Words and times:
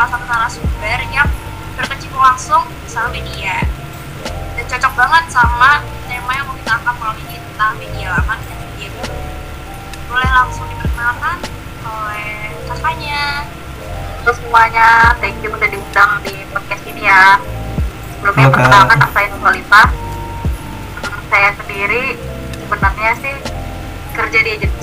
salah 0.00 0.16
satu 0.16 0.26
narasumber 0.32 0.98
yang 1.12 1.28
berkecimpung 1.76 2.24
langsung 2.24 2.64
sama 2.88 3.12
media 3.12 3.60
dan 4.56 4.64
cocok 4.64 4.96
banget 4.96 5.24
sama 5.28 5.84
tema 6.08 6.32
yang 6.40 6.48
mau 6.48 6.56
kita 6.56 6.72
angkat 6.72 6.96
malam 6.96 7.16
ini 7.20 7.36
tentang 7.36 7.72
media 7.76 8.08
lama 8.16 8.32
dan 8.40 8.56
media 8.64 8.88
baru. 8.96 9.20
Boleh 10.08 10.30
langsung 10.32 10.64
diperkenalkan 10.72 11.36
oleh 11.84 12.32
kakaknya. 12.64 13.44
Halo 14.24 14.32
semuanya, 14.40 14.88
thank 15.20 15.36
you 15.44 15.52
udah 15.52 15.68
diundang 15.68 16.12
di 16.24 16.48
podcast 16.48 16.84
ini 16.88 17.04
ya. 17.04 17.36
Sebelumnya 18.16 18.40
Halo, 18.40 18.56
Kak. 18.56 18.56
perkenalkan 18.56 18.96
nama 19.04 19.12
saya 19.12 19.26
Nur 19.28 19.40
Khalifah. 19.44 19.88
Hmm, 20.96 21.20
Saya 21.28 21.48
sendiri 21.60 22.04
sebenarnya 22.56 23.12
sih 23.20 23.36
kerja 24.16 24.38
di 24.48 24.50
agensi, 24.56 24.79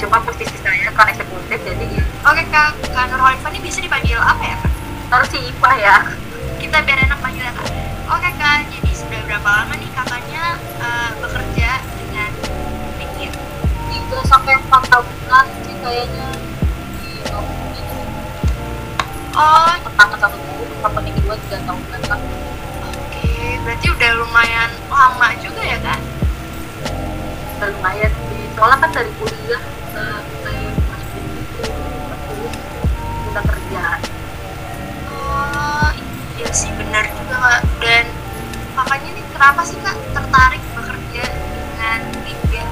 cuma 0.00 0.16
posisi 0.24 0.56
saya 0.58 0.88
kan 0.90 1.06
eksekutif 1.06 1.60
jadi 1.60 1.86
ya 1.92 2.04
Oke 2.20 2.44
kak, 2.48 2.76
Kak 2.88 3.08
Nur 3.08 3.20
Khalifah 3.20 3.48
ini 3.52 3.60
bisa 3.60 3.80
dipanggil 3.80 4.16
apa 4.16 4.40
ya 4.40 4.56
kak? 4.56 4.72
harus 5.10 5.28
si 5.28 5.38
IPA 5.42 5.70
ya. 5.76 5.96
kita 6.56 6.76
biar 6.84 6.98
enak 7.04 7.18
panggilnya 7.18 7.52
kak 7.52 7.68
oke 8.08 8.30
kak 8.36 8.58
jadi 8.68 8.90
sudah 8.92 9.20
berapa 9.24 9.48
lama 9.48 9.74
nih 9.76 9.90
kakaknya 9.92 10.44
eh, 10.78 11.10
bekerja 11.18 11.70
dengan 11.98 12.30
media 12.96 13.30
Tiga 13.90 14.18
sampai 14.24 14.54
empat 14.54 14.82
tahunan 14.86 15.46
sih 15.60 15.74
kayaknya 15.80 16.28
di 16.96 17.10
tahun 17.26 17.48
ini. 17.74 18.02
oh 19.34 19.72
Pertama 19.82 20.14
satu 20.16 20.36
tahun, 20.38 20.68
company 20.80 21.10
kedua 21.12 21.34
tiga 21.42 21.58
tahunan 21.64 22.00
kan. 22.06 22.20
oke 22.86 23.28
berarti 23.64 23.86
udah 23.90 24.10
lumayan 24.16 24.70
lama 24.88 25.28
juga 25.40 25.60
ya 25.60 25.78
kak 25.80 26.00
Udah 27.58 27.68
lumayan 27.76 28.12
sih. 28.28 28.44
Soalnya 28.56 28.78
kan 28.78 28.90
dari 28.94 29.10
kuliah 29.20 29.62
mulai 29.94 30.70
masukin 30.86 31.24
itu 31.34 31.62
terus 31.66 32.54
kita 33.26 33.40
kerja. 33.42 33.84
oh 35.10 35.90
iya 36.38 36.50
sih 36.54 36.70
benar 36.78 37.04
juga 37.10 37.36
kak. 37.42 37.62
Dan 37.82 38.04
kakaknya 38.78 39.10
nih 39.18 39.24
kenapa 39.34 39.60
sih 39.66 39.78
kak 39.82 39.96
tertarik 40.14 40.62
bekerja 40.78 41.24
dengan 41.26 42.00
media? 42.22 42.64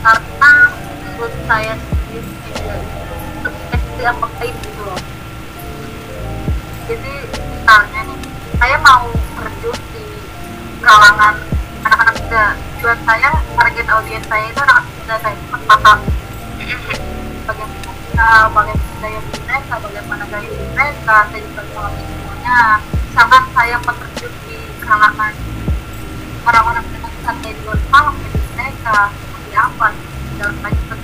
Karena 0.00 0.52
menurut 0.72 1.34
saya 1.44 1.72
sendiri 1.76 2.30
media 2.40 2.76
itu 3.76 4.00
yang 4.00 4.16
penting 4.16 4.54
gitu 4.64 4.82
loh. 4.88 5.00
Jadi 6.88 7.14
misalnya 7.36 8.00
nih 8.08 8.20
saya 8.56 8.76
mau 8.80 9.12
terjun 9.12 9.78
di 9.92 10.04
kalangan 10.80 11.34
anak-anak 11.84 12.14
muda. 12.16 12.46
Tujuan 12.80 12.98
saya 13.04 13.28
target 13.60 13.86
audiens 13.92 14.24
saya 14.24 14.44
itu 14.48 14.60
anak 14.64 14.88
muda 14.88 15.14
saya 15.20 15.36
paham 15.68 16.00
bagaimana 17.46 18.26
bagaimana 18.54 18.94
gaya 19.00 19.20
hidup 19.20 19.42
mereka 19.48 19.74
bagaimana 19.82 20.24
gaya 20.30 20.46
hidup 20.46 20.68
mereka 20.70 21.16
mengalami 21.66 22.02
semuanya. 22.06 22.58
Misalkan 23.10 23.44
saya 23.54 23.76
terjun 23.82 24.32
di 24.46 24.58
kalangan 24.84 25.32
orang-orang 26.46 26.84
dengan 26.94 27.12
santai 27.26 27.52
di 27.52 27.60
luar 27.66 27.80
paham 27.90 28.14
hidup 28.22 28.44
mereka 28.54 28.96
seperti 29.12 29.52
apa 29.58 29.88
dalam 30.40 30.56
banyak 30.64 31.00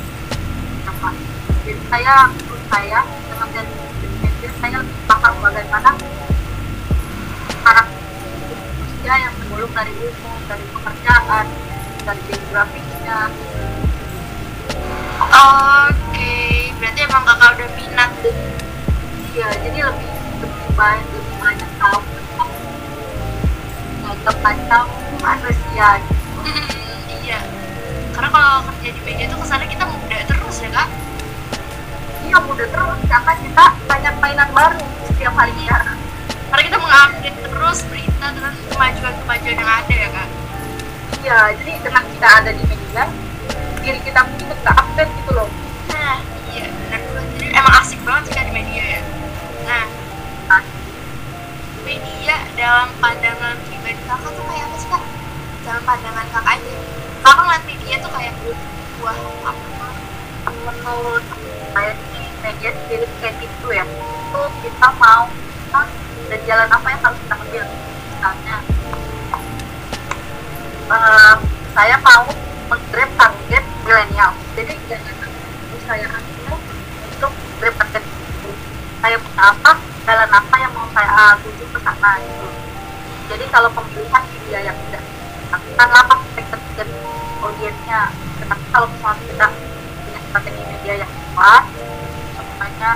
apa 0.86 1.08
jadi 1.66 1.82
saya 1.92 2.14
menurut 2.32 2.62
saya 2.72 3.00
dengan 3.26 3.48
media 4.22 4.50
saya 4.62 4.76
lebih 4.80 5.00
paham 5.04 5.34
bagaimana 5.44 5.90
karakter 7.66 8.06
yang 9.06 9.34
tergolong 9.38 9.72
dari 9.76 9.92
umum 9.98 10.40
dari 10.48 10.64
pekerjaan 10.72 11.46
dari 12.06 12.20
geografisnya 12.26 13.18
oke 15.32 16.34
berarti 16.76 17.00
emang 17.02 17.24
kakak 17.26 17.50
udah 17.58 17.68
minat 17.74 18.10
iya 19.34 19.48
jadi 19.64 19.78
lebih 19.90 20.10
lebih 20.42 20.70
banyak 20.76 21.06
lebih 21.12 21.36
banyak 21.40 21.70
tahu. 21.80 22.00
Tentang 24.06 24.38
macam 24.42 24.84
manusia 25.22 25.88
gitu. 26.02 26.40
iya. 27.22 27.40
Karena 28.16 28.28
kalau 28.32 28.64
kerja 28.70 28.90
di 28.90 29.00
media 29.04 29.24
tuh 29.28 29.38
kesannya 29.44 29.68
kita 29.68 29.84
muda 29.86 30.18
terus 30.24 30.56
ya 30.62 30.70
kak? 30.72 30.88
Iya 32.26 32.36
mudah 32.42 32.68
terus. 32.70 32.98
Karena 33.06 33.32
kita 33.38 33.64
banyak 33.86 34.14
mainan 34.18 34.50
baru 34.50 34.82
setiap 35.10 35.34
harinya 35.36 35.96
karena 36.46 36.62
kita 36.72 36.78
mengupdate 36.78 37.38
terus 37.42 37.78
berita 37.90 38.26
tentang 38.32 38.56
kemajuan-kemajuan 38.72 39.56
yang 39.58 39.70
ada 39.70 39.94
ya 39.94 40.08
kak? 40.08 40.28
Iya 41.20 41.38
jadi 41.60 41.72
dengan 41.82 42.04
kita 42.14 42.28
ada 42.40 42.50
di 42.54 42.62
media 42.64 43.04
diri 43.86 44.02
kita 44.02 44.26
ikut 44.42 44.58
ke 44.66 44.72
update 44.74 45.12
gitu 45.22 45.30
loh. 45.30 45.46
Nah 45.94 46.18
iya 46.50 46.66
benar. 46.66 47.00
Jadi 47.38 47.46
emang 47.54 47.74
asik 47.78 48.02
banget 48.02 48.34
sih 48.34 48.42
di 48.42 48.50
media 48.50 48.82
ya. 48.98 49.00
Nah 49.62 49.84
media 51.86 52.34
dalam 52.58 52.90
pandangan 52.98 53.54
pribadi 53.70 54.02
kakak 54.10 54.30
tuh 54.34 54.42
kayak 54.50 54.66
apa 54.66 54.76
sih 54.82 54.88
kak? 54.90 55.02
Dalam 55.62 55.82
pandangan 55.86 56.26
kakak 56.34 56.58
aja. 56.58 56.74
Kakak 57.22 57.42
ngeliat 57.46 57.64
media 57.70 57.94
tuh 58.02 58.10
kayak 58.10 58.34
buah 58.98 59.18
apa? 59.46 59.88
Menurut 60.50 61.24
saya 61.70 61.94
sih 62.10 62.26
media 62.42 62.70
sendiri 62.74 63.06
kayak 63.22 63.38
gitu 63.38 63.68
ya. 63.70 63.86
Itu 63.86 64.42
kita 64.66 64.88
mau 64.98 65.30
dan 66.26 66.40
jalan 66.42 66.68
apa 66.74 66.86
yang 66.90 67.00
harus 67.06 67.18
kita 67.22 67.34
ambil. 67.38 67.64
Misalnya 68.10 68.56
eh, 70.90 71.34
saya 71.70 71.96
mau 72.02 72.26
menggrab 72.66 73.10
target 73.14 73.55
milenial. 73.86 74.34
Jadi 74.58 74.74
jangan 74.90 75.14
saya 75.86 76.06
ambil 76.10 76.58
untuk 77.06 77.30
itu 77.30 78.50
saya 78.98 79.16
punya 79.22 79.42
apa 79.54 79.72
jalan 80.02 80.30
apa 80.34 80.54
yang 80.58 80.72
mau 80.74 80.90
saya 80.90 81.38
tuju 81.46 81.64
ke 81.70 81.78
sana 81.78 82.18
gitu. 82.18 82.48
Jadi 83.30 83.44
kalau 83.54 83.70
pemilihan 83.70 84.22
media 84.34 84.58
yang 84.66 84.76
tidak 84.90 85.02
akan 85.54 85.90
apa 85.94 86.14
target 86.34 86.88
audiensnya. 87.38 88.10
Tetapi 88.42 88.64
kalau 88.74 88.86
misalnya 88.90 89.22
kita 89.30 89.46
punya 90.02 90.20
strategi 90.26 90.62
media 90.66 90.94
yang 91.06 91.12
kuat 91.34 91.64
semuanya 92.34 92.90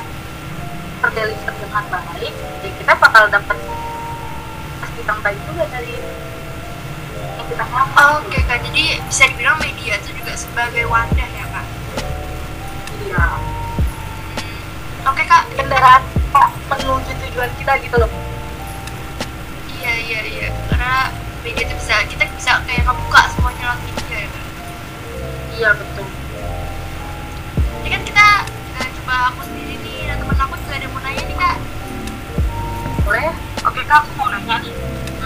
terdeliver 1.00 1.54
dengan 1.56 1.84
baik 1.88 2.34
ya 2.60 2.70
kita 2.76 2.92
bakal 3.00 3.24
dapat 3.32 3.56
pasti 4.84 5.00
baik 5.00 5.40
juga 5.48 5.64
dari 5.72 5.96
kita 7.50 7.66
mau 7.66 8.22
oke 8.22 8.38
kak 8.46 8.62
jadi 8.62 9.02
bisa 9.10 9.26
dibilang 9.26 9.58
media 9.58 9.98
itu 9.98 10.14
juga 10.14 10.38
sebagai 10.38 10.86
wadah 10.86 11.28
ya 11.34 11.46
kak. 11.50 11.66
Iya. 13.02 13.26
Hmm, 13.26 15.10
oke 15.10 15.22
kak. 15.26 15.42
Kendaraan 15.58 16.02
Pak, 16.30 16.48
menuju 16.70 17.10
tujuan 17.10 17.50
kita 17.58 17.72
gitu 17.82 17.96
loh. 17.98 18.10
Iya 19.82 19.92
iya 19.98 20.20
iya. 20.30 20.48
Karena 20.70 21.10
media 21.42 21.66
itu 21.66 21.74
bisa 21.74 22.06
kita 22.06 22.22
bisa 22.38 22.62
kayak 22.70 22.86
ngebuka 22.86 23.20
semuanya 23.34 23.74
lewat 23.74 23.80
media 23.82 24.16
ya 24.22 24.28
kak. 24.30 24.46
Iya 25.50 25.68
betul. 25.74 26.06
Ini 27.82 27.88
kan 27.90 28.02
kita 28.06 28.26
eh, 28.78 28.88
coba 29.02 29.14
aku 29.34 29.40
sendiri 29.50 29.74
nih 29.82 29.98
dan 30.06 30.16
temen 30.22 30.38
aku 30.38 30.54
juga 30.54 30.74
ada 30.78 30.86
mau 30.94 31.02
nanya 31.02 31.22
nih 31.26 31.36
kak. 31.42 31.56
Boleh? 33.02 33.34
Oke 33.66 33.82
kak 33.90 34.06
aku 34.06 34.10
mau 34.14 34.30
nanya 34.30 34.62
nih. 34.62 34.74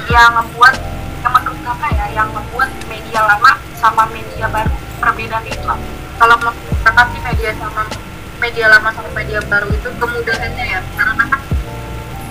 Yang 0.09 0.31
membuat 0.41 0.94
kakak 1.65 1.91
ya 1.97 2.07
yang 2.13 2.29
membuat 2.29 2.69
media 2.93 3.25
lama 3.25 3.57
sama 3.81 4.05
media 4.13 4.45
baru 4.53 4.69
perbedaan 5.01 5.45
itu 5.49 5.65
apa? 5.65 5.81
kalau 6.21 6.37
kakak 6.85 7.07
sih 7.17 7.21
media 7.25 7.51
sama 7.57 7.89
media 8.37 8.69
lama 8.69 8.93
sama 8.93 9.09
media 9.17 9.41
baru 9.49 9.73
itu 9.73 9.89
kemudahannya 9.97 10.65
ya 10.69 10.81
karena 11.01 11.25
kan 11.25 11.41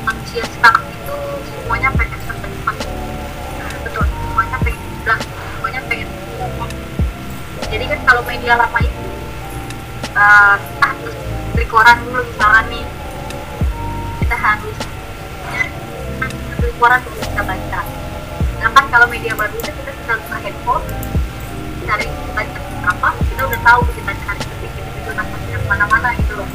manusia 0.06 0.46
sekarang 0.46 0.86
itu 0.86 1.18
semuanya 1.50 1.90
pengen 1.98 2.20
cepat 2.22 2.76
betul 3.82 4.06
semuanya 4.06 4.58
pengen 4.62 4.82
mudah 5.02 5.18
semuanya 5.18 5.82
pengen 5.90 6.10
ngomong 6.38 6.72
jadi 7.74 7.86
kan 7.90 8.00
kalau 8.06 8.22
media 8.30 8.54
lama 8.54 8.80
itu 8.86 9.02
eh, 10.14 10.56
kita 10.62 10.86
harus 10.86 11.16
beli 11.58 11.66
koran 11.66 11.98
dulu 12.06 12.22
misalnya 12.22 12.62
nih 12.70 12.86
kita 14.22 14.38
harus 14.38 14.78
beli 16.62 16.74
koran 16.78 17.02
kalau 18.94 19.10
media 19.10 19.34
baru 19.34 19.58
itu 19.58 19.74
kita 19.74 19.90
tinggal 19.90 20.22
buka 20.22 20.38
handphone 20.38 20.86
cari 21.90 22.06
baca 22.38 22.60
apa 22.86 23.10
kita 23.26 23.42
udah 23.50 23.62
tahu 23.66 23.82
kita 23.90 24.12
cari 24.22 24.42
ketik 24.46 24.72
gitu 24.78 24.90
gitu 25.02 25.12
nanti 25.18 25.38
yang 25.50 25.66
mana-mana 25.66 26.14
gitu 26.14 26.34
loh. 26.38 26.50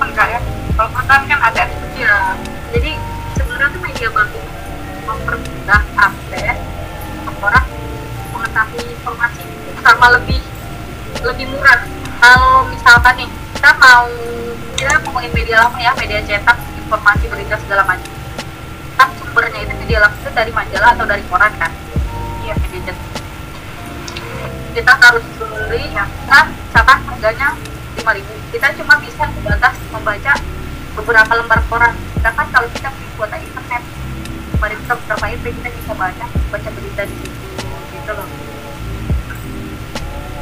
Enggak 0.00 0.26
ya? 0.32 0.40
Kalau 0.72 0.88
konten 0.96 1.20
kan 1.28 1.40
ada 1.52 1.64
ya. 2.00 2.14
Jadi 2.72 2.96
sebenarnya 3.36 3.76
media 3.76 4.08
baru 4.08 4.32
itu 4.32 4.52
mempermudah 5.04 5.82
akses 6.00 6.58
orang 7.44 7.66
mengetahui 8.32 8.84
informasi 8.88 9.44
sama 9.84 10.16
lebih 10.16 10.40
lebih 11.28 11.44
murah. 11.52 11.84
Kalau 12.24 12.64
misalkan 12.72 13.20
nih 13.20 13.28
kita 13.52 13.70
mau 13.76 14.08
kita 14.80 14.96
ngomongin 15.04 15.32
media 15.36 15.68
lama 15.68 15.76
ya 15.76 15.92
media 16.00 16.24
cetak 16.24 16.56
informasi 16.88 17.28
berita 17.28 17.60
segala 17.68 17.84
macam 17.84 18.17
kan 19.88 19.96
media 19.96 20.04
lama 20.04 20.16
itu 20.20 20.30
dari 20.36 20.52
majalah 20.52 20.90
atau 20.92 21.06
dari 21.08 21.24
koran 21.32 21.52
kan? 21.56 21.72
Iya 22.44 22.54
media 22.60 22.92
cetak 22.92 23.08
kita 24.76 24.92
harus 25.00 25.24
beli 25.40 25.82
yang 25.96 26.10
kan 26.28 26.52
misalkan 26.52 26.98
harganya 27.08 27.48
5000 27.96 28.52
kita 28.52 28.66
cuma 28.76 28.94
bisa 29.00 29.24
sebatas 29.32 29.74
membaca 29.88 30.32
beberapa 30.92 31.32
lembar 31.40 31.60
koran. 31.72 31.96
Sedangkan 32.20 32.46
kalau 32.52 32.68
kita 32.68 32.88
beli 32.92 33.08
kuota 33.16 33.36
internet 33.40 33.82
mari 34.60 34.76
kita 34.76 34.92
beberapa 34.92 35.26
IP 35.32 35.44
kita 35.56 35.68
bisa 35.72 35.92
baca 35.96 36.26
baca 36.52 36.68
berita 36.68 37.02
di 37.08 37.14
situ 37.24 37.40
gitu 37.96 38.12
loh. 38.12 38.28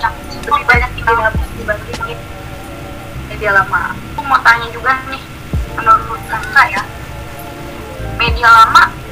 Yang 0.02 0.14
lebih 0.42 0.64
banyak 0.66 0.90
didapat 0.98 1.32
dibandingin 1.54 2.18
media 3.30 3.50
lama. 3.54 3.94
Aku 3.94 4.26
mau 4.26 4.42
tanya 4.42 4.66
juga 4.74 5.06
nih 5.06 5.22
menurut 5.78 6.22
kakak 6.26 6.66
ya 6.74 6.82
media 8.18 8.48
lama 8.50 9.05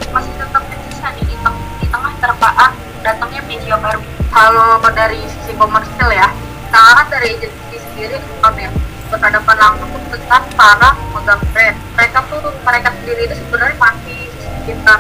terpaan 2.24 2.72
datangnya 3.04 3.44
media 3.44 3.76
baru. 3.76 4.00
Kalau 4.32 4.80
dari 4.96 5.20
sisi 5.28 5.52
komersil 5.60 6.08
ya 6.08 6.32
sekarang 6.72 7.06
dari 7.12 7.36
agensi 7.36 7.76
sendiri 7.76 8.16
kan 8.40 8.56
ya. 8.56 8.72
Berhadapan 9.12 9.56
langsung 9.60 9.90
dengan 10.08 10.42
para 10.56 10.90
pemegang 10.96 11.42
brand. 11.52 11.76
Mereka 12.00 12.18
tuh 12.32 12.40
mereka 12.64 12.88
sendiri 12.96 13.20
itu 13.28 13.36
sebenarnya 13.44 13.76
masih 13.76 14.20
sekitar 14.40 14.98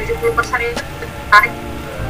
70% 0.00 0.72
itu 0.72 0.82
tertarik. 1.04 1.54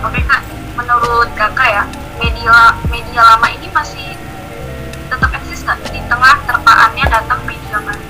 Oke 0.07 0.21
kak 0.23 0.43
menurut 0.79 1.29
kakak 1.35 1.69
ya 1.69 1.85
media 2.23 2.57
media 2.87 3.21
lama 3.35 3.49
ini 3.51 3.67
masih 3.75 4.15
tetap 5.11 5.35
eksis 5.35 5.67
nggak? 5.67 5.79
Di 5.91 6.01
tengah 6.07 6.37
terpaannya 6.47 7.05
datang 7.11 7.41
media 7.45 7.83
baru. 7.83 8.05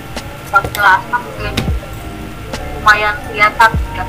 14 0.46 1.10
mungkin 1.10 1.54
lumayan 2.78 3.18
kelihatan 3.26 3.70
ya 3.98 4.06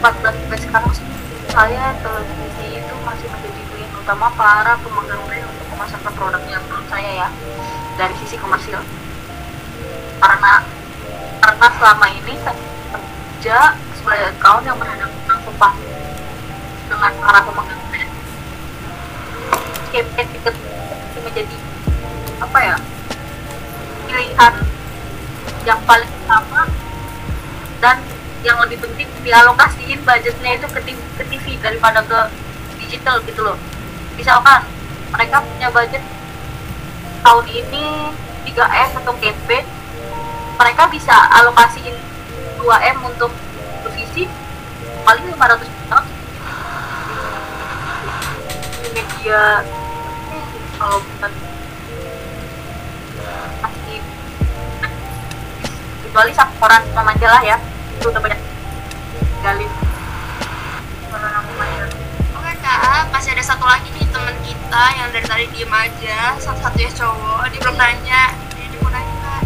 2014 0.00 0.32
sampai 0.32 0.58
sekarang 0.64 0.92
saya 1.52 1.92
televisi 2.00 2.80
itu 2.80 2.94
masih 3.04 3.28
menjadi 3.28 3.60
pilihan 3.68 3.92
utama 4.00 4.32
para 4.32 4.80
pemegang 4.80 5.20
brand 5.28 5.44
untuk 5.44 5.66
memasarkan 5.76 6.12
produknya 6.16 6.56
menurut 6.64 6.86
saya 6.88 7.10
ya 7.12 7.28
dari 8.00 8.16
sisi 8.16 8.40
komersil. 8.40 8.80
Karena 10.24 10.64
karena 11.44 11.66
selama 11.76 12.06
ini 12.16 12.32
saya 12.40 12.56
kerja 12.96 13.58
sebagai 14.00 14.32
account 14.40 14.64
yang 14.64 14.76
berhadapan 14.80 15.72
dengan 16.88 17.12
para 17.20 17.40
pemegang 17.44 17.82
brand. 17.92 18.12
Campaign 19.92 20.28
tiket 20.32 20.54
menjadi 21.20 21.56
apa 22.40 22.58
ya 22.64 22.76
pilihan 24.08 24.54
yang 25.68 25.80
paling 25.84 26.08
utama 26.24 26.64
yang 28.40 28.56
lebih 28.64 28.80
penting 28.80 29.08
dialokasiin 29.20 30.00
budgetnya 30.00 30.50
itu 30.56 30.66
ke, 30.72 30.80
TV, 30.84 30.98
ke 31.20 31.24
TV 31.28 31.44
daripada 31.60 32.00
ke 32.00 32.18
digital 32.80 33.20
gitu 33.28 33.44
loh. 33.44 33.56
Misalkan 34.16 34.64
mereka 35.12 35.44
punya 35.44 35.68
budget 35.68 36.02
tahun 37.20 37.46
ini 37.52 37.84
3M 38.48 38.88
untuk 38.96 39.16
campaign 39.20 39.64
mereka 40.56 40.82
bisa 40.88 41.14
alokasiin 41.40 41.96
2M 42.60 42.96
untuk 43.04 43.32
televisi 43.84 44.24
paling 45.04 45.24
500 45.36 45.68
juta. 45.68 45.98
Media 48.90 49.40
kalau 50.80 50.98
bukan 51.04 51.32
kecuali 56.10 56.32
sama 56.34 56.52
koran 56.58 56.82
sama 56.90 57.14
majalah 57.14 57.42
ya 57.46 57.69
udah 58.08 58.20
banyak 58.22 58.40
galin 59.44 59.70
Oke 62.40 62.52
kak, 62.64 63.12
masih 63.12 63.36
ada 63.36 63.44
satu 63.44 63.68
lagi 63.68 63.92
nih 63.92 64.06
teman 64.08 64.32
kita 64.40 64.84
yang 64.96 65.08
dari 65.12 65.26
tadi 65.28 65.44
diem 65.52 65.68
aja, 65.68 66.38
satu-satunya 66.40 66.90
cowok, 66.96 67.52
dia 67.52 67.60
belum 67.60 67.76
nanya, 67.76 68.22
dia 68.56 68.78
mau 68.80 68.88
nanya 68.88 69.14
kak. 69.20 69.42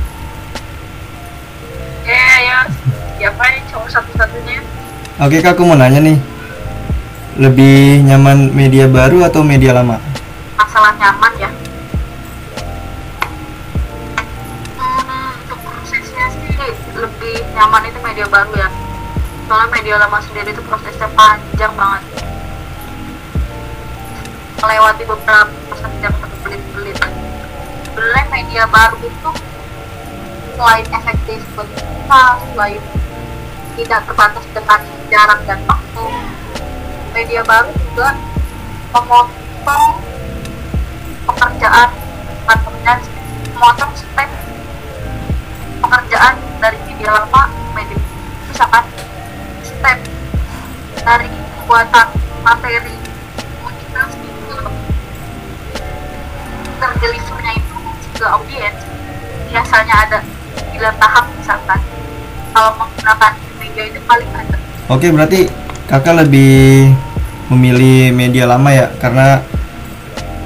ya 2.06 2.34
ya 2.44 2.58
siapa 3.18 3.42
nih 3.50 3.62
cowok 3.72 3.88
satu-satunya? 3.90 4.62
Oke 5.18 5.42
kak, 5.42 5.58
aku 5.58 5.66
mau 5.66 5.74
nanya 5.74 5.98
nih. 5.98 6.18
Lebih 7.34 8.06
nyaman 8.06 8.54
media 8.54 8.86
baru 8.86 9.26
atau 9.26 9.42
media 9.42 9.74
lama? 9.74 9.98
masalah 10.74 10.90
nyaman 10.98 11.32
ya 11.38 11.50
media 18.14 18.30
baru 18.30 18.54
ya. 18.54 18.70
Soalnya 19.50 19.68
media 19.74 19.98
lama 19.98 20.22
sendiri 20.22 20.54
itu 20.54 20.62
prosesnya 20.62 21.10
panjang 21.18 21.74
banget. 21.74 22.02
Melewati 24.62 25.02
beberapa 25.02 25.50
proses 25.66 25.90
yang 25.98 26.14
berbelit-belit 26.22 26.94
sebenarnya 27.82 28.24
media 28.30 28.62
baru 28.70 29.02
itu 29.02 29.30
selain 30.54 30.86
efektif 30.94 31.42
buat 31.58 31.66
kita 31.74 32.22
selain 32.54 32.82
tidak 33.74 34.00
terbatas 34.06 34.44
dengan 34.54 34.80
jarak 35.10 35.40
dan 35.50 35.58
waktu 35.66 36.04
media 37.18 37.42
baru 37.42 37.70
juga 37.74 38.14
memotong 38.94 39.84
pekerjaan 41.26 41.90
pekerjaan 42.46 42.98
memotong 43.58 43.92
step 43.98 44.30
pekerjaan 45.82 46.34
dari 46.62 46.78
media 46.86 47.10
lama 47.10 47.43
misalkan 48.54 48.86
step 49.66 49.98
dari 51.02 51.26
pembuatan 51.58 52.06
materi 52.46 52.94
komunikasi 53.58 54.30
ke 54.30 54.58
terdelivernya 56.78 57.52
itu 57.58 57.76
ke 58.14 58.24
audiens. 58.30 58.78
Biasanya 59.50 59.94
ada 60.06 60.18
bila 60.70 60.94
tahap 61.02 61.26
misalkan. 61.34 61.82
Kalau 62.54 62.70
menggunakan 62.78 63.32
media 63.58 63.84
itu 63.90 63.98
paling 64.06 64.30
ada 64.30 64.54
Oke, 64.86 65.10
berarti 65.10 65.50
kakak 65.90 66.22
lebih 66.22 66.94
memilih 67.50 68.14
media 68.14 68.46
lama 68.46 68.70
ya, 68.70 68.86
karena 69.02 69.42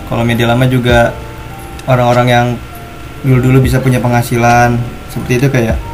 kalau 0.09 0.25
media 0.25 0.49
lama 0.49 0.65
juga 0.65 1.13
orang-orang 1.85 2.27
yang 2.33 2.47
dulu-dulu 3.21 3.61
bisa 3.61 3.85
punya 3.85 4.01
penghasilan 4.01 4.81
seperti 5.13 5.45
itu 5.45 5.49
kayak. 5.53 5.88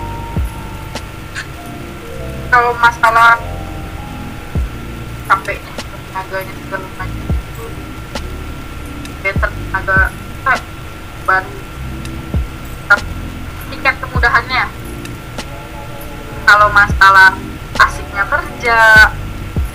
Masalah 2.84 3.40
capek 5.24 5.56
tenaganya 5.56 6.52
segala 6.52 6.88
macam 7.00 7.24
itu 7.32 7.64
better 9.24 9.48
tenaga 9.48 9.98
eh, 10.52 10.60
baru 11.24 11.52
Tapi 12.84 13.04
tingkat 13.72 13.96
kemudahannya. 14.04 14.64
Kalau 16.44 16.68
masalah 16.76 17.32
asiknya 17.80 18.24
kerja. 18.28 18.78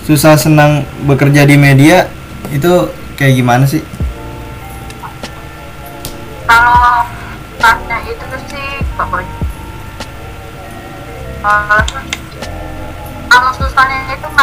Susah 0.06 0.38
senang 0.38 0.86
bekerja 1.10 1.50
di 1.50 1.58
media 1.58 2.06
itu 2.54 2.94
kayak 3.18 3.34
gimana 3.42 3.66
sih? 3.66 3.82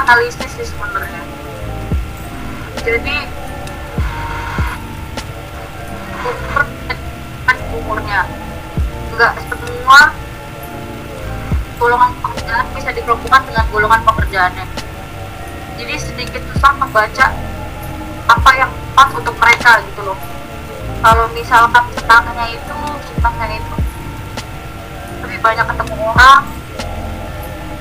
Analisis 0.05 0.51
sih 0.53 0.67
sebenarnya. 0.69 1.23
Jadi 2.85 3.17
umur 6.27 6.65
umurnya. 7.77 8.29
Enggak 9.15 9.33
semua 9.49 10.13
golongan 11.77 12.11
pekerjaan 12.21 12.65
bisa 12.77 12.91
dikelompokkan 12.93 13.43
dengan 13.49 13.65
golongan 13.73 14.01
pekerjaannya. 14.05 14.67
Jadi 15.77 15.95
sedikit 16.01 16.43
susah 16.53 16.73
membaca 16.77 17.27
apa 18.27 18.51
yang 18.57 18.73
pas 18.97 19.13
untuk 19.13 19.37
mereka 19.37 19.81
gitu 19.93 20.01
loh. 20.13 20.19
Kalau 21.05 21.29
misalkan 21.37 21.85
senangnya 21.93 22.47
itu 22.49 22.79
senangnya 23.13 23.61
itu 23.61 23.75
lebih 25.23 25.39
banyak 25.45 25.67
ketemu 25.69 25.95
orang 26.17 26.56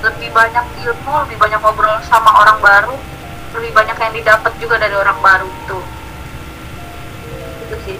lebih 0.05 0.29
banyak 0.29 0.65
ilmu 0.85 1.13
lebih 1.25 1.37
banyak 1.41 1.59
ngobrol 1.65 1.97
sama 2.05 2.29
orang 2.37 2.61
baru 2.61 2.93
lebih 3.57 3.71
banyak 3.73 3.97
yang 3.97 4.13
didapat 4.13 4.53
juga 4.61 4.75
dari 4.77 4.93
orang 4.93 5.17
baru 5.23 5.47
itu. 5.47 5.79
Itu 7.65 7.75
sih. 7.87 7.97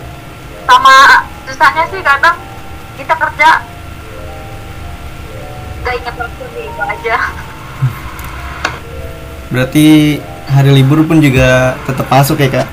Sama 0.70 1.26
susahnya 1.50 1.84
sih 1.90 2.02
kadang 2.06 2.38
kita 3.00 3.14
kerja 3.16 3.50
gak 5.86 5.96
ingat 6.02 6.16
waktu 6.18 6.44
nih 6.54 6.66
itu 6.70 6.82
aja. 6.86 7.18
Berarti 9.54 9.86
hari 10.50 10.72
libur 10.76 11.02
pun 11.10 11.18
juga 11.24 11.74
tetap 11.90 12.06
masuk 12.12 12.38
ya 12.38 12.50
kak? 12.62 12.68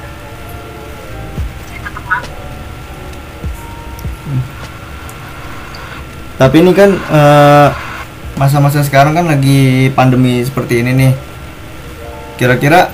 Masuk. 2.05 2.37
Tapi 6.41 6.57
ini 6.59 6.73
kan 6.75 6.91
eh, 6.99 7.69
masa-masa 8.43 8.83
sekarang 8.83 9.15
kan 9.15 9.31
lagi 9.31 9.87
pandemi 9.95 10.43
seperti 10.43 10.83
ini 10.83 10.91
nih. 10.99 11.13
Kira-kira 12.35 12.91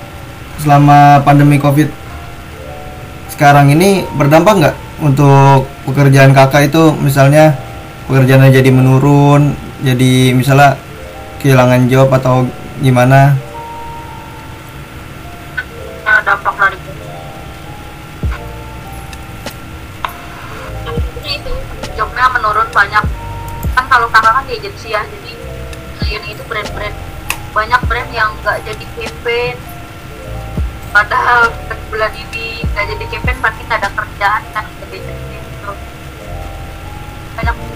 selama 0.61 1.25
pandemi 1.25 1.57
covid 1.57 1.89
sekarang 3.33 3.73
ini 3.73 4.05
berdampak 4.13 4.55
nggak 4.61 4.77
untuk 5.01 5.65
pekerjaan 5.89 6.37
kakak 6.37 6.69
itu? 6.69 6.93
Misalnya 7.01 7.57
pekerjaannya 8.13 8.53
jadi 8.53 8.69
menurun 8.69 9.57
jadi 9.81 10.37
misalnya 10.37 10.77
kehilangan 11.41 11.89
job 11.89 12.13
atau 12.13 12.45
gimana 12.85 13.33
nggak 28.49 28.65
jadi 28.65 28.85
campaign. 28.97 29.61
Padahal 30.89 31.53
bulan 31.93 32.13
ini 32.17 32.65
nggak 32.65 32.97
jadi 32.97 33.05
campaign 33.13 33.39
berarti 33.45 33.61
nggak 33.69 33.81
ada 33.85 33.91
kerjaan 33.93 34.43
kan 34.57 34.65
jadi 34.89 35.05
gitu 35.05 35.73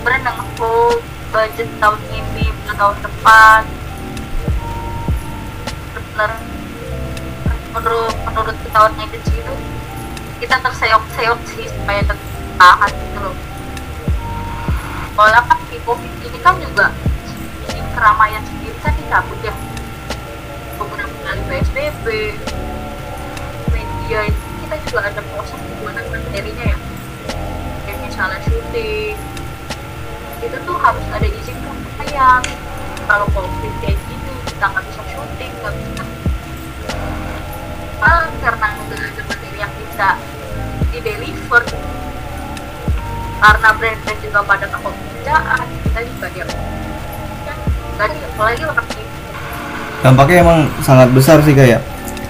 banyak 0.03 0.35
yang 0.35 0.51
full 0.59 0.99
budget 1.31 1.69
tahun 1.77 2.01
ini 2.09 2.49
bulan 2.65 2.77
tahun 2.81 2.97
depan. 3.05 3.63
Benar 5.93 6.31
menurut 7.73 8.17
menurut 8.25 8.57
tahun 8.73 8.93
agensi 8.97 9.37
itu 9.45 9.55
kita 10.41 10.57
terseok-seok 10.61 11.41
sih 11.53 11.69
supaya 11.69 12.01
tetap 12.01 12.29
tahan 12.57 12.91
gitu 12.91 13.19
loh. 13.21 13.37
Soalnya 15.15 15.45
kan 15.45 15.61
di 15.69 15.77
covid 15.85 16.13
ini 16.25 16.39
kan 16.41 16.57
juga 16.57 16.91
izin 17.69 17.87
keramaian 17.93 18.43
sendiri 18.49 18.77
kan 18.81 18.97
dicabut 18.97 19.39
ya 19.45 19.55
PSBB 21.53 22.33
media 23.69 24.21
itu 24.25 24.45
kita 24.65 24.77
juga 24.89 25.01
ada 25.05 25.21
proses 25.21 25.61
pembuatan 25.61 26.01
materinya 26.09 26.65
ya 26.65 26.79
kayak 27.85 27.99
misalnya 28.09 28.41
syuting 28.49 29.21
itu 30.41 30.57
tuh 30.65 30.77
harus 30.81 31.05
ada 31.13 31.29
izin 31.29 31.53
keramaian 31.61 32.41
kalau 33.05 33.29
covid 33.37 33.75
kayak 33.85 34.01
gitu 34.09 34.33
kita 34.49 34.65
nggak 34.65 34.85
bisa 34.89 35.03
syuting 35.13 35.53
nggak 35.61 35.75
bisa 35.77 36.05
Ah, 38.03 38.27
karena 38.41 38.67
nggak 38.73 38.99
ada 39.13 39.23
materi 39.29 39.59
yang 39.61 39.73
bisa 39.77 40.09
di 40.89 40.99
deliver 41.05 41.63
karena 43.45 43.69
brand-brand 43.77 44.21
juga 44.25 44.41
pada 44.41 44.67
kepekerjaan 44.73 45.67
kita 45.85 46.01
juga 46.01 46.27
dia 46.33 46.45
kan 46.49 47.59
ada 48.01 48.09
apalagi 48.09 48.65
ini 48.65 49.02
dampaknya 50.03 50.43
emang 50.43 50.59
sangat 50.83 51.09
besar 51.15 51.39
sih 51.47 51.55
kayak 51.55 51.81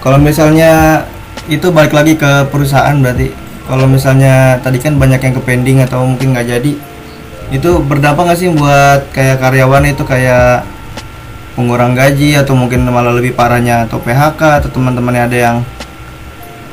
kalau 0.02 0.18
misalnya 0.18 1.02
itu 1.46 1.70
balik 1.70 1.94
lagi 1.94 2.18
ke 2.18 2.50
perusahaan 2.50 2.94
berarti. 2.98 3.30
Kalau 3.62 3.86
misalnya 3.86 4.58
tadi 4.58 4.82
kan 4.82 4.98
banyak 4.98 5.22
yang 5.22 5.34
ke 5.38 5.42
pending 5.46 5.78
atau 5.86 6.02
mungkin 6.02 6.34
nggak 6.34 6.50
jadi 6.50 6.72
itu 7.54 7.70
berdampak 7.84 8.26
nggak 8.26 8.38
sih 8.40 8.50
buat 8.50 9.14
kayak 9.14 9.38
karyawan 9.38 9.86
itu 9.86 10.02
kayak 10.02 10.66
pengurang 11.54 11.94
gaji 11.94 12.34
atau 12.34 12.58
mungkin 12.58 12.82
malah 12.90 13.14
lebih 13.14 13.38
parahnya 13.38 13.86
atau 13.86 14.02
PHK 14.02 14.40
atau 14.64 14.68
teman-temannya 14.74 15.22
ada 15.30 15.38
yang 15.38 15.56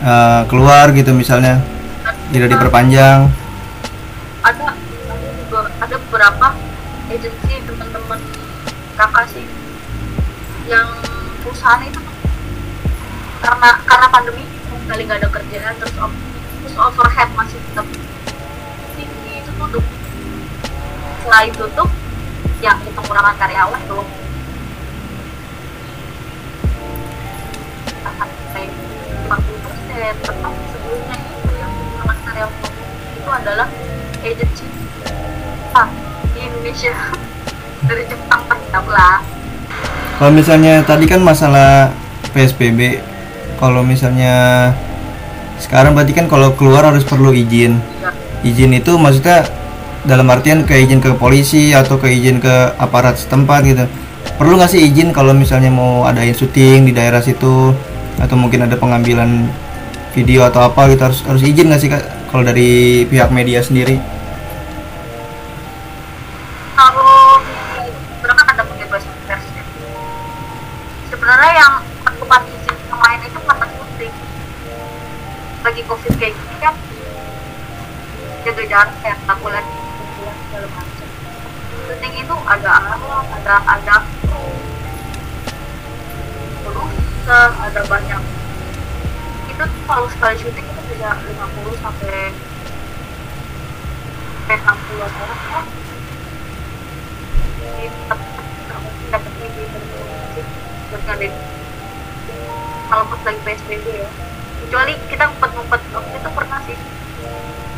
eh, 0.02 0.42
keluar 0.50 0.90
gitu 0.98 1.14
misalnya 1.14 1.62
tidak 2.34 2.58
diperpanjang? 2.58 3.30
Ada 4.42 4.74
ada 5.84 5.96
beberapa 6.10 6.48
agensi 7.14 7.54
teman-teman 7.70 8.20
kakak 8.98 9.26
sih 9.30 9.59
yang 10.70 10.86
perusahaan 11.42 11.82
itu 11.82 11.98
karena 13.42 13.70
karena 13.90 14.08
pandemi 14.14 14.46
kali 14.86 15.02
nggak 15.10 15.26
ada 15.26 15.30
kerjaan 15.34 15.74
terus 15.82 15.96
op- 15.98 16.22
terus 16.62 16.76
overhead 16.78 17.30
masih 17.34 17.58
tetap 17.58 17.90
tinggi 18.94 19.42
itu 19.42 19.52
tutup 19.58 19.82
setelah 21.20 21.42
itu 21.50 21.58
tutup 21.58 21.90
yang 22.62 22.78
itu 22.86 22.92
pengurangan 22.94 23.36
karyawan 23.40 23.82
tuh. 23.90 24.06
Kayak 28.50 28.74
50 29.30 29.66
persen 29.66 30.14
tetap 30.26 30.54
sebelumnya 30.74 31.18
itu 31.18 31.54
yang 31.56 31.72
pengurangan 31.72 32.18
karyawan 32.26 32.54
itu 33.14 33.30
adalah 33.30 33.68
agensi 34.26 34.66
Jepang 35.06 35.90
di 36.34 36.40
Indonesia. 36.46 36.94
Dari 37.88 38.04
Jepang 38.06 38.42
tetap 38.50 38.86
lah 38.86 39.24
kalau 40.20 40.36
misalnya 40.36 40.84
tadi 40.84 41.08
kan 41.08 41.24
masalah 41.24 41.96
PSBB 42.36 43.00
kalau 43.56 43.88
misalnya 43.88 44.68
sekarang 45.64 45.96
berarti 45.96 46.12
kan 46.12 46.28
kalau 46.28 46.52
keluar 46.60 46.84
harus 46.92 47.08
perlu 47.08 47.32
izin. 47.32 47.80
Izin 48.44 48.76
itu 48.76 49.00
maksudnya 49.00 49.48
dalam 50.04 50.28
artian 50.28 50.68
ke 50.68 50.76
izin 50.76 51.00
ke 51.00 51.16
polisi 51.16 51.72
atau 51.72 51.96
ke 51.96 52.12
izin 52.12 52.44
ke 52.44 52.76
aparat 52.76 53.16
setempat 53.16 53.64
gitu. 53.64 53.88
Perlu 54.36 54.60
nggak 54.60 54.72
sih 54.72 54.84
izin 54.92 55.16
kalau 55.16 55.32
misalnya 55.32 55.72
mau 55.72 56.04
adain 56.04 56.36
syuting 56.36 56.88
di 56.88 56.92
daerah 56.92 57.24
situ? 57.24 57.72
Atau 58.20 58.36
mungkin 58.36 58.68
ada 58.68 58.76
pengambilan 58.76 59.48
video 60.12 60.44
atau 60.44 60.68
apa 60.68 60.92
gitu 60.92 61.00
harus 61.08 61.20
harus 61.24 61.44
izin 61.48 61.72
nggak 61.72 61.80
sih 61.80 61.90
kalau 62.28 62.44
dari 62.44 63.04
pihak 63.08 63.32
media 63.32 63.64
sendiri 63.64 64.19
kayak 79.04 79.20
segala 80.48 80.68
macam. 80.72 81.08
Syuting 81.90 82.14
itu 82.24 82.36
ada 82.48 82.70
alam 82.72 83.02
ada 83.36 83.56
ada 83.68 83.96
ada 87.70 87.82
banyak. 87.86 88.22
Itu 89.52 89.64
kalau 89.86 90.08
sekali 90.10 90.36
syuting 90.40 90.66
itu 90.66 90.82
bisa 90.94 91.14
50 91.14 91.84
sampai 91.84 92.32
sampai 94.50 94.56
60 94.58 95.04
orang 95.04 95.40
kan 95.54 95.66
dapat 101.06 101.32
kalau 102.90 103.04
pas 103.06 103.22
lagi 103.22 103.40
PSBB 103.46 103.86
ya. 104.02 104.10
Kecuali 104.60 104.94
kita 105.08 105.24
ngumpet-ngumpet 105.30 105.82
waktu 105.94 106.16
itu 106.18 106.30
pernah 106.34 106.60
sih 106.66 106.78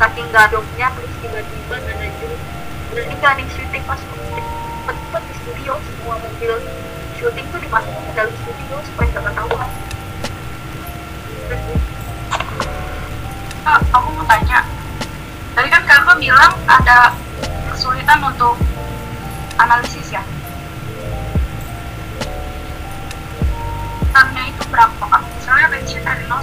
saking 0.00 0.28
gadoknya 0.32 0.88
terus 0.96 1.12
tiba-tiba 1.20 1.74
ada 1.76 2.06
juri 2.20 2.36
udah 2.92 3.04
ini 3.08 3.16
kan 3.20 3.40
syuting 3.56 3.84
pas 3.88 4.00
ngumpet-ngumpet 4.00 5.22
di 5.24 5.34
studio 5.40 5.72
semua 5.80 6.16
mobil 6.20 6.52
syuting 7.22 7.46
tuh 7.54 7.60
dimasukin 7.62 8.02
ke 8.10 8.12
dalam 8.18 8.34
studio 8.42 8.76
supaya 8.82 9.06
nggak 9.14 9.24
ketahuan. 9.30 9.70
Kak, 13.62 13.78
aku 13.94 14.08
mau 14.10 14.26
tanya. 14.26 14.66
Tadi 15.54 15.68
kan 15.70 15.82
kakak 15.86 16.18
bilang 16.18 16.52
ada 16.66 17.14
kesulitan 17.70 18.18
untuk 18.26 18.58
analisis 19.54 20.10
ya? 20.10 20.26
Tarnya 24.10 24.42
itu 24.50 24.62
berapa? 24.66 25.04
Kak? 25.06 25.22
Misalnya 25.38 25.66
range 25.78 25.94
dari 26.02 26.24
0 26.26 26.42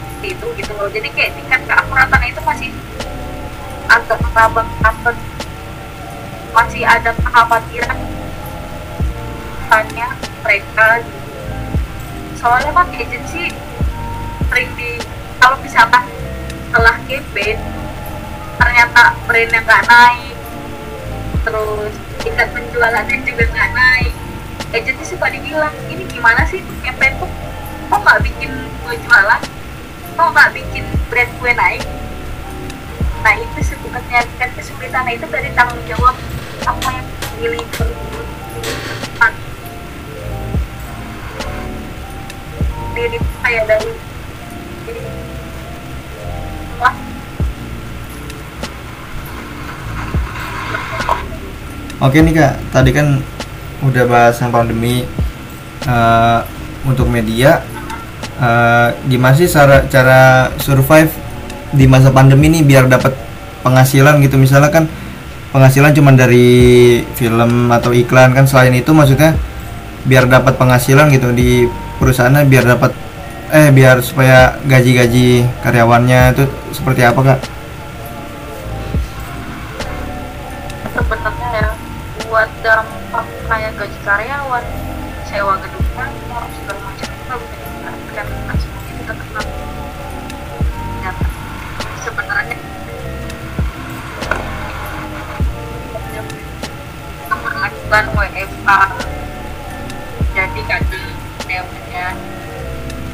seperti 0.21 0.37
itu 0.37 0.47
gitu 0.61 0.71
loh. 0.77 0.85
Jadi 0.85 1.09
kayak 1.17 1.33
tingkat 1.33 1.61
keakuratan 1.65 2.21
itu 2.29 2.41
masih 2.45 2.69
agak 3.89 4.21
takut 4.85 5.17
masih 6.51 6.83
ada 6.85 7.09
kekhawatiran 7.15 7.97
tanya 9.71 10.07
mereka 10.45 10.87
gitu. 11.01 11.19
soalnya 12.37 12.71
kan 12.75 12.87
agensi 12.91 13.49
sering 14.51 14.69
di 14.75 14.99
kalau 15.39 15.57
misalkan 15.63 16.05
setelah 16.69 16.95
campaign 17.07 17.57
ternyata 18.59 19.03
brandnya 19.25 19.59
nggak 19.63 19.83
naik 19.89 20.35
terus 21.41 21.93
tingkat 22.21 22.47
penjualannya 22.53 23.17
juga 23.25 23.43
nggak 23.49 23.71
naik. 23.73 24.13
Agensi 24.69 25.03
suka 25.17 25.33
dibilang 25.33 25.73
ini 25.89 26.05
gimana 26.05 26.45
sih 26.45 26.61
campaign 26.85 27.17
tuh? 27.17 27.31
Kok 27.89 27.99
nggak 28.05 28.21
bikin 28.21 28.51
gue 28.85 28.95
jualan 29.01 29.60
kok 30.21 30.37
nggak 30.37 30.53
bikin 30.53 30.85
brand 31.09 31.31
gue 31.41 31.51
naik? 31.57 31.81
Nah 33.25 33.33
itu 33.41 33.59
sebetulnya 33.73 34.21
kan 34.37 34.49
kesulitan. 34.53 35.01
Nah, 35.01 35.13
itu 35.17 35.25
dari 35.25 35.49
tanggung 35.57 35.81
jawab 35.89 36.13
apa 36.61 36.87
yang 36.93 37.07
pilih 37.41 37.65
berbuat 37.73 39.33
diri 42.93 43.17
kayak 43.41 43.65
dari 43.65 43.91
Oke 52.01 52.17
nih 52.17 52.33
kak, 52.33 52.57
tadi 52.73 52.89
kan 52.97 53.21
udah 53.85 54.05
bahas 54.09 54.37
yang 54.41 54.49
pandemi 54.53 55.05
eh, 55.85 56.39
untuk 56.85 57.09
media. 57.09 57.61
Eh, 58.39 58.89
gimana 59.11 59.35
sih 59.35 59.49
cara 59.51 59.83
cara 59.91 60.51
survive 60.61 61.11
di 61.71 61.87
masa 61.87 62.11
pandemi 62.11 62.47
nih 62.51 62.63
biar 62.63 62.85
dapat 62.87 63.15
penghasilan 63.63 64.19
gitu 64.23 64.35
misalnya 64.39 64.71
kan 64.71 64.85
penghasilan 65.51 65.91
cuma 65.91 66.15
dari 66.15 66.99
film 67.15 67.67
atau 67.67 67.91
iklan 67.91 68.31
kan 68.31 68.47
selain 68.47 68.71
itu 68.71 68.91
maksudnya 68.95 69.35
biar 70.07 70.25
dapat 70.25 70.55
penghasilan 70.55 71.11
gitu 71.11 71.29
di 71.35 71.67
perusahaannya 71.99 72.47
biar 72.47 72.65
dapat 72.65 72.91
eh 73.51 73.67
biar 73.69 73.99
supaya 73.99 74.55
gaji-gaji 74.63 75.43
karyawannya 75.59 76.31
itu 76.31 76.47
seperti 76.71 77.03
apa 77.03 77.19
kak? 77.19 77.39
sebenarnya 80.95 81.49
ya 81.51 81.69
buat 82.27 82.49
dampak 82.63 83.25
kayak 83.51 83.71
gaji 83.75 83.99
karyawan 84.07 84.63
sewa 85.27 85.53
gedung 85.59 85.80
memperlakukan 97.91 98.31
WFA 98.31 98.81
jadi 100.31 100.61
kadang 100.63 101.11
namanya 101.43 102.15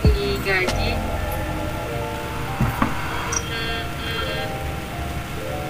digaji. 0.06 0.94
Hmm, 3.42 3.82
hmm, 3.90 4.46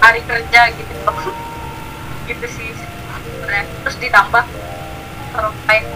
hari 0.04 0.20
kerja 0.28 0.60
gitu. 0.76 0.92
Gitu 2.28 2.46
sih 2.52 2.68
sebenarnya. 2.76 3.64
Terus 3.80 3.96
ditambah 3.96 4.44
sampai 5.32 5.88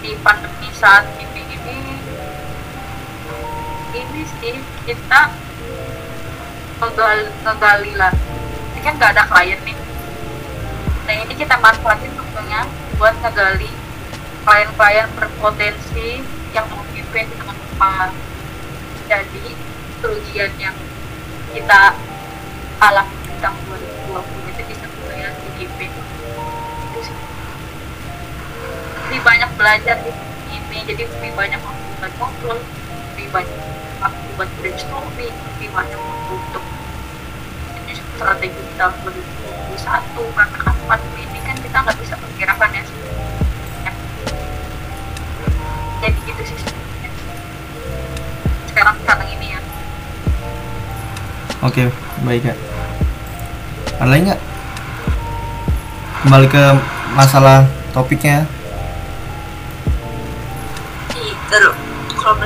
di 0.00 0.16
pandemi 0.24 0.72
saat 0.72 1.04
ini 1.20 1.44
ini 1.44 1.76
ini 3.92 4.22
sih 4.40 4.56
kita 4.88 5.36
ngegali, 6.80 7.28
ngegali 7.44 7.92
lah. 7.92 8.12
Ini 8.72 8.80
kan 8.80 8.96
nggak 8.96 9.12
ada 9.20 9.28
klien 9.28 9.60
nih 9.68 9.83
nah 11.04 11.12
ini 11.12 11.34
kita 11.36 11.60
manfaatin 11.60 12.08
tentunya 12.16 12.64
buat 12.96 13.12
ngegali 13.20 13.68
klien-klien 14.44 15.08
berpotensi 15.12 16.24
yang 16.56 16.64
pimpin 16.92 17.28
di 17.28 17.36
teman 17.36 17.56
depan 17.56 18.08
jadi 19.04 19.46
kerugian 20.00 20.52
yang 20.56 20.76
kita 21.52 21.92
alami 22.80 23.16
di 23.28 23.36
tahun 23.40 23.60
2020 24.08 24.52
itu 24.52 24.62
bisa 24.64 24.86
mulai 24.96 25.28
di 25.28 25.68
IP 25.68 25.78
lebih 29.04 29.20
banyak 29.20 29.50
belajar 29.60 29.96
di 30.00 30.10
ini 30.56 30.78
jadi 30.88 31.04
lebih 31.04 31.32
banyak 31.36 31.60
membuat 31.60 32.12
ngobrol 32.16 32.58
lebih 33.12 33.28
banyak 33.28 33.60
waktu 34.00 34.24
buat 34.40 34.50
brainstorming 34.56 35.36
lebih 35.36 35.68
banyak 35.68 36.00
untuk 36.32 36.64
strategi 38.24 38.64
tahun 38.80 38.96
2021 39.04 40.32
karena 40.32 40.56
kan 40.64 40.76
pandemi 40.88 41.28
ini 41.28 41.40
kan 41.44 41.56
kita 41.60 41.76
nggak 41.76 41.96
bisa 42.00 42.16
perkirakan 42.16 42.70
ya 42.72 42.84
Ya. 43.84 43.92
jadi 46.00 46.18
gitu 46.24 46.42
sih 46.48 46.56
sebenarnya. 46.56 47.10
sekarang 48.64 48.96
sekarang 49.04 49.28
ini 49.28 49.46
ya 49.52 49.60
Oke, 51.60 51.88
baik 52.24 52.44
kak. 52.44 52.56
Ada 53.96 54.08
lagi 54.08 54.22
nggak? 54.28 54.40
Kembali 56.20 56.46
ke 56.48 56.64
masalah 57.16 57.64
topiknya. 57.96 58.44
Gitu 61.08 61.56
loh. 61.56 61.72
Kalau 62.20 62.36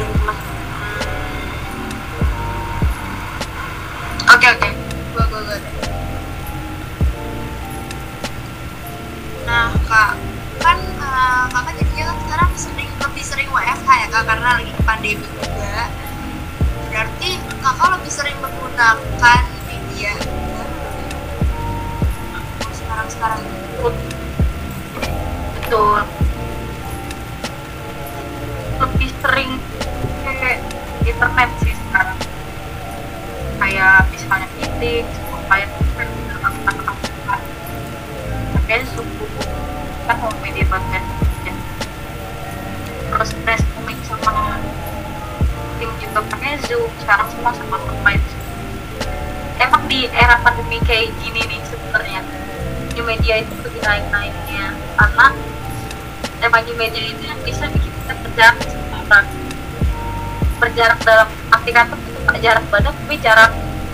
jarak 62.59 62.71
badan 62.75 62.95
tapi 63.07 63.15
jarak 63.23 63.53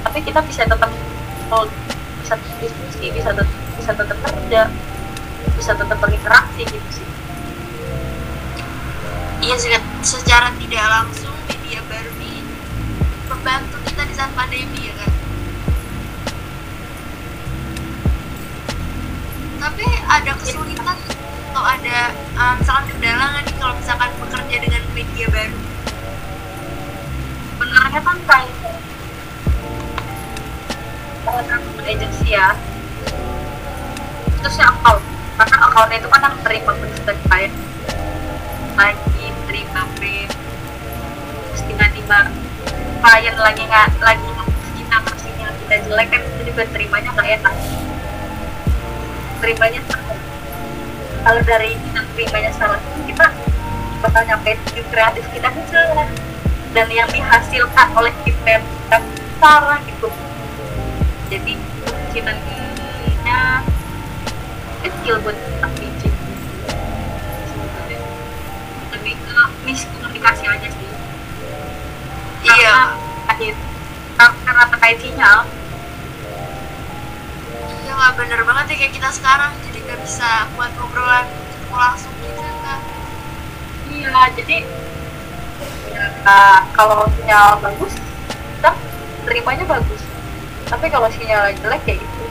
tapi 0.08 0.18
kita 0.24 0.40
bisa 0.48 0.64
tetap 0.64 0.88
hold 1.52 1.68
bisa 2.24 2.34
diskusi 2.56 3.12
bisa 3.12 3.30
tetap 3.36 3.48
bisa 3.76 3.92
tetap 3.92 4.18
kerja 4.24 4.62
bisa 5.52 5.72
tetap 5.76 5.98
berinteraksi 6.00 6.64
gitu 6.64 6.88
sih 6.88 7.08
Iya 9.44 9.60
secara 10.00 10.56
tidak 10.56 10.84
langsung 10.88 11.36
media 11.44 11.84
baru 11.84 12.08
ini 12.16 12.48
membantu 13.28 13.76
kita 13.84 14.08
di 14.08 14.16
saat 14.16 14.32
pandemi 14.32 14.88
ya 14.88 14.94
kan. 14.96 15.12
Tapi 19.60 19.84
ada 20.08 20.32
kesulitan 20.40 20.96
atau 21.52 21.60
ada 21.60 22.16
um, 22.40 22.56
misalkan 22.56 22.88
kendala 22.96 23.24
nggak 23.36 23.44
nih 23.44 23.56
kalau 23.60 23.74
misalkan 23.76 24.10
bekerja 24.16 24.56
dengan 24.64 24.82
media 24.96 25.26
baru? 25.28 25.73
Sebenarnya 27.84 28.00
kan 28.00 28.16
kayak 28.24 28.48
agensi 31.84 32.32
ya. 32.32 32.56
Terus 34.40 34.56
yang 34.56 34.72
account. 34.72 35.04
Karena 35.36 35.56
accountnya 35.68 36.00
itu 36.00 36.08
kan 36.08 36.20
yang 36.24 36.36
terima 36.40 36.72
berita 36.80 37.12
klien 37.28 37.52
lagi 38.74 39.26
terima 39.46 39.86
brief 40.00 40.30
terus 41.46 41.62
tiba-tiba 41.68 42.26
klien 43.04 43.36
lagi 43.38 43.62
nggak 43.68 43.88
lagi 44.02 44.28
kita 44.74 44.96
ngasihnya 44.98 45.48
kita 45.62 45.74
jelek 45.86 46.08
kan 46.10 46.20
kita 46.24 46.42
juga 46.48 46.62
terimanya 46.72 47.10
nggak 47.12 47.28
enak. 47.36 47.54
Terimanya 49.44 49.80
salah 49.92 50.18
kalau 51.20 51.40
dari 51.44 51.76
kita 51.76 52.00
terimanya 52.16 52.50
salah 52.56 52.80
kita 53.04 53.26
bakal 54.00 54.22
nyampe 54.24 54.56
kreatif 54.88 55.24
kita 55.36 55.48
salah 55.68 56.08
dan 56.74 56.90
yang 56.90 57.06
dihasilkan 57.14 57.88
oleh 57.94 58.10
tim 58.26 58.34
kita 58.42 59.02
salah 59.38 59.78
gitu 59.86 60.10
jadi 61.30 61.54
kemungkinannya 61.54 63.40
kecil 64.84 65.14
buat 65.22 65.38
biji 65.80 66.10
lebih 68.94 69.14
ke 69.18 69.38
miskomunikasi 69.66 70.44
aja 70.46 70.68
sih. 70.70 70.90
Iya. 72.44 72.94
terkait 73.26 73.56
karena 74.16 74.64
terkait 74.70 74.98
sinyal. 75.02 75.38
Iya 77.84 77.92
nggak 77.96 78.14
bener 78.20 78.40
banget 78.46 78.64
ya 78.70 78.76
kayak 78.84 78.94
kita 78.94 79.10
sekarang. 79.10 79.52
Jadi 79.66 79.80
bisa 80.04 80.46
buat 80.54 80.70
ngobrolan 80.78 81.26
ketemu 81.26 81.76
langsung 81.76 82.14
gitu 82.22 82.40
kak. 82.62 82.80
Iya 83.90 84.20
jadi 84.38 84.56
nah, 86.24 86.64
kalau 86.72 87.06
sinyal 87.20 87.60
bagus 87.60 87.92
kita 88.58 88.70
terimanya 89.24 89.64
bagus. 89.68 90.02
Tapi 90.64 90.86
kalau 90.88 91.08
sinyal 91.12 91.52
jelek 91.60 91.82
kayak 91.84 92.00
gitu 92.00 92.24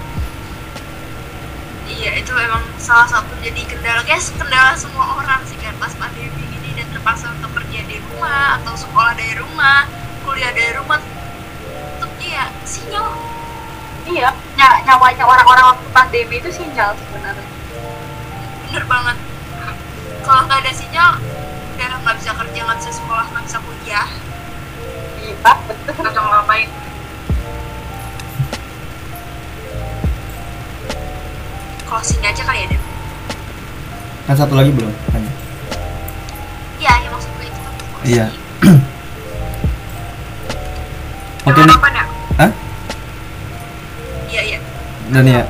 iya 2.04 2.20
itu 2.20 2.34
emang 2.36 2.64
salah 2.76 3.08
satu 3.08 3.32
jadi 3.40 3.64
kendala. 3.64 4.04
Guys 4.04 4.28
kendala 4.36 4.76
semua 4.76 5.20
orang 5.20 5.40
sih 5.48 5.56
kan. 5.62 5.72
Pas 5.80 5.94
pandemi 5.96 6.44
ini 6.52 6.76
dan 6.76 6.88
terpaksa 6.92 7.32
untuk 7.32 7.56
kerja 7.56 7.80
di 7.88 7.98
rumah 8.04 8.60
atau 8.60 8.76
sekolah 8.76 9.16
dari 9.16 9.40
rumah 9.40 9.88
kuliah 10.28 10.52
dari 10.52 10.76
rumah 10.76 11.00
tetap 11.00 12.12
ya 12.20 12.52
sinyal. 12.68 13.08
Iya 14.04 14.30
ny- 14.60 14.82
nyawanya 14.84 15.24
orang-orang 15.24 15.66
waktu 15.76 15.88
pandemi 15.96 16.36
itu 16.44 16.50
sinyal 16.52 16.92
sebenarnya. 16.98 17.48
Bener 18.68 18.84
banget. 18.84 19.18
Kalau 20.24 20.42
nggak 20.48 20.60
ada 20.60 20.74
sinyal 20.76 21.12
nggak 22.04 22.16
bisa 22.20 22.32
kerja 22.36 22.60
nggak 22.68 22.78
bisa 22.84 22.92
sekolah 22.92 23.26
nggak 23.32 23.44
bisa 23.48 23.58
kuliah. 23.64 24.10
Iya 25.24 25.52
betul. 25.88 26.12
Tahu 26.12 26.28
ngapain? 26.28 26.70
Closing 31.88 32.22
aja 32.26 32.44
kali 32.44 32.60
ya 32.66 32.68
deh 32.76 32.94
kan 34.24 34.36
satu 34.40 34.56
lagi 34.56 34.72
belum? 34.72 34.92
Tanya 35.12 35.32
iya 36.80 36.94
ya 37.04 37.10
maksud 37.12 37.32
gue 37.36 37.46
itu 37.48 37.60
kan. 37.60 37.74
Iya. 38.04 38.26
oke 41.48 41.60
apa 41.60 41.88
ya? 41.92 42.04
Hah? 42.40 42.52
iya 44.32 44.42
iya. 44.48 44.60
Dan 45.12 45.26
ya. 45.28 45.44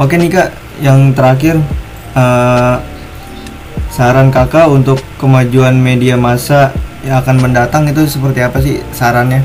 Oke 0.00 0.16
nih 0.16 0.30
kak 0.32 0.48
yang 0.80 1.12
terakhir 1.12 1.60
eh, 2.16 2.76
saran 3.90 4.30
kakak 4.30 4.70
untuk 4.70 5.02
kemajuan 5.18 5.74
media 5.74 6.14
massa 6.14 6.70
yang 7.02 7.20
akan 7.20 7.42
mendatang 7.42 7.90
itu 7.90 8.06
seperti 8.06 8.40
apa 8.40 8.58
sih 8.62 8.78
sarannya 8.94 9.42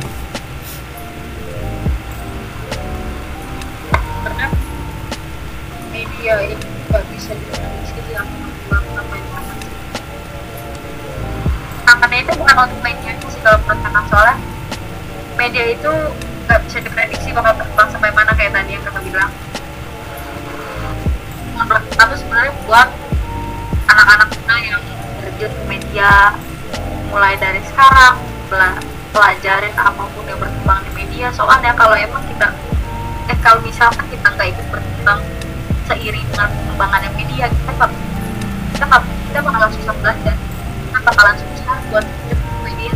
kita 38.76 38.92
nggak 38.92 39.04
kita 39.08 39.40
bakalan 39.40 39.72
susah 39.72 39.96
belajar. 40.04 40.36
Kita 40.36 41.00
bakalan 41.08 41.36
susah 41.40 41.78
buat 41.96 42.06
media 42.68 42.92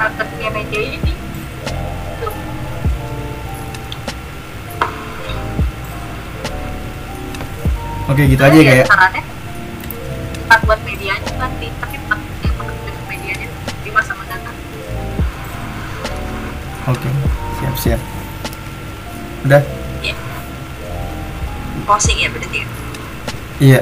marketnya 0.00 0.48
media 0.56 0.80
ini. 0.96 1.12
Tuh. 2.24 2.34
oke 8.08 8.22
gitu 8.24 8.40
aja 8.40 8.56
ya 8.56 8.64
kak 8.64 8.76
ya 8.80 8.84
sarannya 8.88 9.22
bukan 10.48 10.60
buat 10.64 10.80
medianya 10.80 11.32
nanti 11.36 11.68
tapi 11.76 11.96
buat 12.08 12.20
yang 12.40 12.56
di 12.56 13.04
medianya 13.04 13.48
di 13.84 13.90
masa 13.92 14.16
mendatang. 14.16 14.56
Oke 16.88 17.08
siap 17.60 17.76
siap. 17.76 18.00
Udah? 19.44 19.60
Closing 21.88 22.20
ya 22.20 22.28
berarti 22.28 22.58
ya. 22.60 22.66
iya 23.64 23.80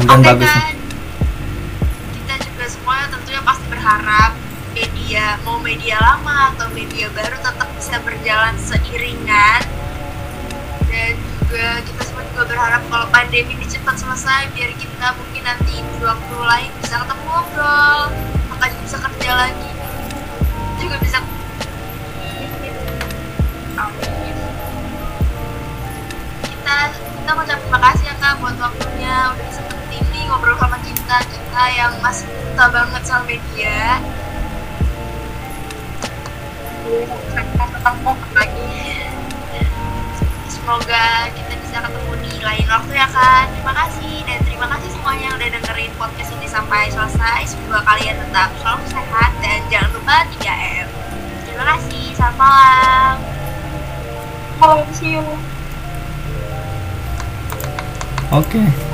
mudah-mudahan 0.00 0.18
Oke 0.18 0.26
bagus 0.26 0.50
kan, 0.50 0.76
kita 2.14 2.34
juga 2.50 2.64
semua 2.66 2.96
tentunya 3.12 3.42
pasti 3.46 3.64
berharap 3.70 4.32
media 4.74 5.38
mau 5.46 5.62
media 5.62 5.96
lama 6.02 6.50
atau 6.54 6.66
media 6.74 7.06
baru 7.14 7.38
tetap 7.38 7.68
bisa 7.78 7.96
berjalan 8.02 8.54
seiringan. 8.58 9.62
Dan 10.90 11.14
juga 11.38 11.78
kita 11.86 12.02
semua 12.02 12.22
juga 12.34 12.42
berharap 12.50 12.82
kalau 12.90 13.06
pandemi 13.14 13.54
ini 13.54 13.66
cepat 13.70 13.94
selesai 14.02 14.50
biar 14.54 14.74
kita 14.74 15.14
mungkin 15.14 15.42
nanti 15.46 15.78
di 15.78 16.02
waktu 16.02 16.36
lain 16.42 16.70
bisa 16.82 16.98
ketemu 17.02 17.22
ngobrol 17.30 18.00
maka 18.50 18.64
juga 18.74 18.82
bisa 18.82 18.98
kerja 18.98 19.30
lagi. 19.38 19.70
Juga 20.82 20.96
bisa 20.98 21.18
Amin. 23.74 24.34
kita 26.42 26.76
kita 26.94 27.30
mengucap 27.34 27.58
terima 27.62 27.80
kasih 27.90 28.04
ya 28.06 28.14
kak 28.18 28.34
buat 28.42 28.56
waktunya. 28.58 29.16
Udah 29.34 29.46
bisa 29.50 29.62
ini 30.00 30.26
ngobrol 30.26 30.58
sama 30.58 30.78
kita 30.82 31.18
kita 31.30 31.64
yang 31.76 31.92
masih 32.02 32.26
buta 32.26 32.64
banget 32.74 33.02
sama 33.06 33.22
media. 33.28 34.02
Kita 36.84 37.64
ketemu 37.70 38.12
lagi 38.34 38.76
semoga 40.50 41.04
kita 41.32 41.54
bisa 41.60 41.76
ketemu 41.84 42.12
di 42.24 42.32
lain 42.42 42.66
waktu 42.66 42.92
ya 42.96 43.06
kak. 43.08 43.44
Terima 43.54 43.72
kasih 43.72 44.14
dan 44.26 44.38
terima 44.42 44.66
kasih 44.74 44.88
semuanya 44.92 45.24
yang 45.30 45.36
udah 45.38 45.50
dengerin 45.60 45.92
podcast 45.96 46.30
ini 46.34 46.46
sampai 46.50 46.90
selesai. 46.92 47.54
Semoga 47.54 47.86
kalian 47.86 48.16
tetap 48.18 48.52
selalu 48.60 48.84
sehat 48.90 49.30
dan 49.40 49.58
jangan 49.72 49.90
lupa 49.96 50.16
3M 50.34 51.04
terima 51.54 51.70
kasih 51.78 52.10
selamat 52.18 52.34
malam. 52.34 53.16
Halo 54.58 54.82
see 54.90 55.14
you 55.14 55.22
oke. 58.34 58.50
Kak, 58.50 58.93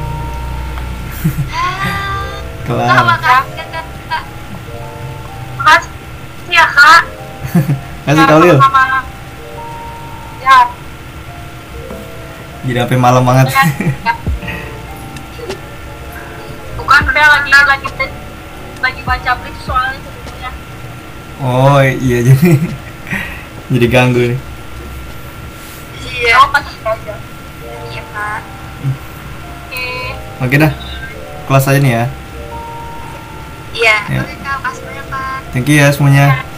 kelar. 2.66 2.88
Makasih 5.60 5.92
ya 6.48 6.64
kak. 6.64 7.02
Kasih 8.08 8.24
Khalil 8.24 8.56
sama 8.56 8.82
ya. 10.40 10.58
Jadi 12.60 12.78
sampai 12.80 12.98
malam 13.00 13.22
banget? 13.24 13.52
Bukan 16.76 17.00
udah 17.06 17.26
lagi 17.38 17.50
lagi 17.52 17.88
lagi 18.80 19.00
baca 19.04 19.30
blitz 19.36 19.60
soalnya 19.68 20.00
sebetulnya 20.00 20.50
oh 21.44 21.84
iya 21.84 22.18
jadi 22.26 22.52
jadi 23.70 23.86
ganggu 23.92 24.22
nih. 24.34 24.40
Iya. 26.00 26.34
Oh 26.40 26.48
pasti 26.48 26.74
aja. 26.80 27.14
Iya 27.92 28.02
kak. 28.08 28.40
Oke. 29.68 29.84
Oke 30.40 30.56
dah 30.56 30.89
kelas 31.50 31.66
aja 31.66 31.82
nih 31.82 31.92
ya. 31.98 32.04
Iya. 33.74 33.96
Ya. 34.06 34.20
oke 34.22 34.34
kak. 34.38 34.56
Makasih 34.62 34.82
banyak 34.86 35.06
kak. 35.10 35.40
Thank 35.50 35.66
you 35.66 35.82
ya 35.82 35.90
semuanya 35.90 36.49